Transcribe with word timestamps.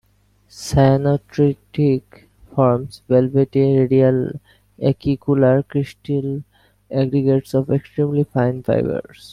Cyanotrichite 0.63 2.15
forms 2.55 3.03
velvety 3.07 3.77
radial 3.77 4.31
acicular 4.81 5.61
crystal 5.67 6.43
aggregates 6.89 7.53
of 7.53 7.69
extremely 7.69 8.23
fine 8.23 8.63
fibers. 8.63 9.21